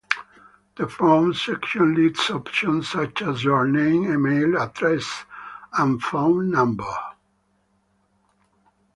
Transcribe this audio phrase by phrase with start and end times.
[0.77, 5.25] The form section lists options such as your name, email address
[5.77, 6.91] and phone number.